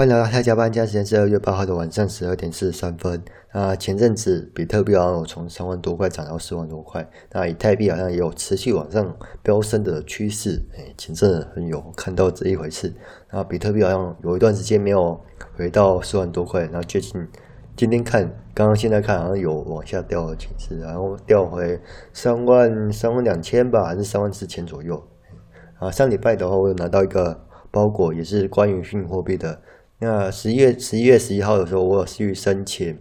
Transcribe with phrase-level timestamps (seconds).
[0.00, 3.22] 欢迎来到泰加班，现在时间是二月八号的晚上十二点四十三分。
[3.52, 10.58] 那前阵子比特币好像有从三万多块涨到四万多块，那以太币好像也有持续往上飙升的趋势。
[10.74, 12.90] 哎，前阵子很有看到这一回事。
[13.30, 15.20] 那比特币好像有一段时间没有
[15.54, 17.28] 回到四万多块，然后最近
[17.76, 18.22] 今天看，
[18.54, 21.78] 刚刚现在看好像有往下掉的趋势，然后掉回
[22.14, 25.06] 三万三万两千吧，还是三万四千左右。
[25.78, 27.38] 啊，上礼拜的话，我有拿到一个
[27.70, 29.60] 包裹，也是关于虚拟货币的。
[30.00, 32.98] 那十一月十一月十一号的时候，我有去申请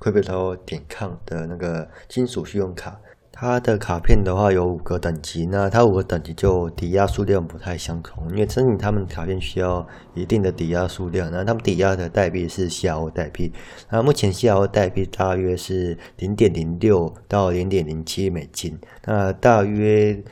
[0.00, 3.00] Crypto 点 com 的那个金属信用卡。
[3.32, 11.30] 它的卡片的话有五个等级，那它五个等级就抵押数量不太相同，因为申请他们卡片需要一定的抵押数量。
[11.30, 13.50] 那他们抵押的代币是 CRO 代币，
[13.88, 20.22] 那目前 CRO 代币大约是零点零六到零点零七美金，那大约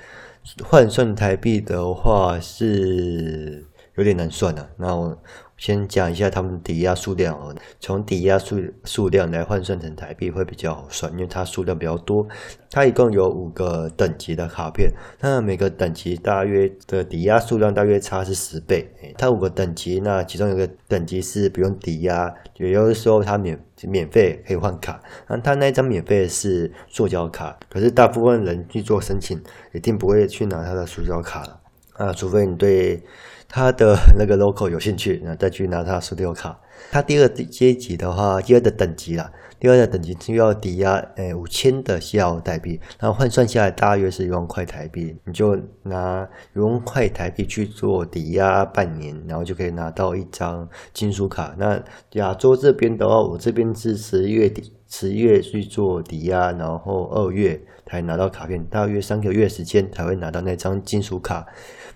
[0.62, 3.65] 换算台币的话是
[3.98, 4.70] 有点难算了。
[4.79, 5.19] 那我。
[5.59, 12.25] 先讲一下他们抵押数量哦，从抵押数数量来换算成台币会比较好算，因为它数量比较多。
[12.70, 18.89] 它一共有五个等级的卡片，那每个等级大约的抵押数量大约差是十倍。
[19.19, 25.03] 它五个等级，那其中有个等级是不用抵押，也就是说它免免费可以换卡。
[25.27, 29.42] 那它那张免费是塑胶卡，可是大部分人去做申请，
[29.73, 31.58] 一定不会去拿它的塑胶卡了
[31.99, 33.03] 啊，除非你对。
[33.51, 36.61] 他的 那个 local 有兴趣，那再去拿他的数六卡。
[36.91, 45.17] 他第二阶级的话，第二的等级啦，第二的等级就要抵押诶五千的西澳代币，然后换算下来大约是一万块台币。
[45.25, 51.55] 你就拿一万块台币去做抵押半年，然后就可以拿到一张金属卡。
[51.59, 51.83] 那
[52.21, 61.47] 亚洲这边的话，我这边是十月底十月去做抵押，然后二月才拿到卡片，大约三个月时间才会拿到那张金属卡。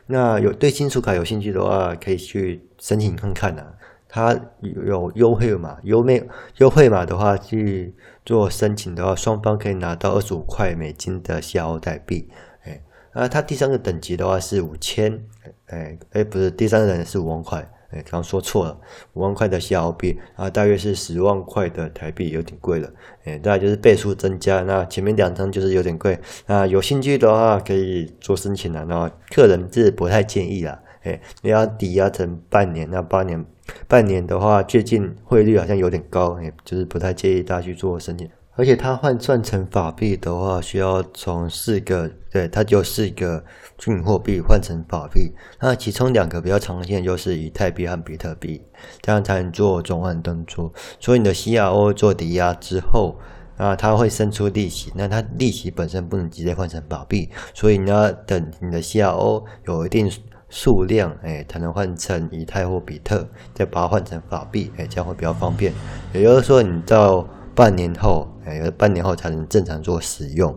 [0.07, 3.75] 那有对金属卡有兴趣的话，可以去申请看看呐、啊。
[4.15, 7.95] 它有优惠码，优惠优惠码的话去
[8.27, 12.29] 做申请的话，双方可以拿到二十五块美金的 CRO 代币。
[12.65, 15.25] 哎，啊，它第三个等级的话是五千，
[15.69, 17.67] 哎哎，不是第三个等级是五万块。
[17.93, 18.79] 哎，刚说错了，
[19.13, 22.91] 五万块的西澳币啊，大约是十万块的台币，有点贵了。
[23.25, 24.63] 哎，大概就是倍数增加。
[24.63, 26.19] 那前面两张就是有点贵。
[26.47, 28.85] 那有兴趣的话可以做申请了。
[28.87, 30.81] 那个人是不太建议啦。
[31.03, 33.45] 哎，你要抵押成半年，那半年
[33.87, 38.29] 半年的话，最近汇率好像有点高，哎，就是不太建议大家去做申请。
[38.55, 43.43] 而且它换算成法币的话，需要从四个，对，它就四个
[43.79, 45.33] 虚拟货币换成法币。
[45.61, 48.63] 那其中两个比较常见就是以太币和比特币，
[49.01, 50.71] 这样才能做转换登出。
[51.01, 53.17] 所以你的 CRO 做抵押之后，
[53.57, 60.11] 啊，它会生出利息，那它利息本身不能直接换成法币，所以你要等你的 CRO 有一定
[60.51, 65.73] 数量，哎，才能换成以太或比特，再把它换成法币，哎，这样会比较方便。
[66.13, 70.53] 也就是说，你到半年后，哎，半年后才能正常做使用，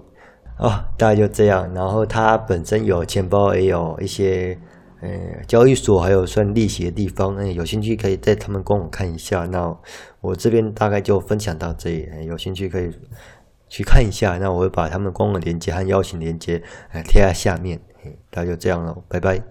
[0.58, 1.72] 哦，大概就这样。
[1.74, 4.58] 然后它本身有钱包，也有一些，
[5.02, 5.10] 呃，
[5.48, 7.36] 交易所还有算利息的地方。
[7.36, 9.46] 哎，有兴趣可以在他们官网看一下。
[9.46, 9.76] 那
[10.22, 12.92] 我这边大概就分享到这里，哎，有兴趣可以
[13.68, 14.38] 去看一下。
[14.38, 17.80] 那我会把他们官网链接和邀请链接，哎，贴在下面。
[18.04, 19.42] 哎，大概就这样了，拜拜。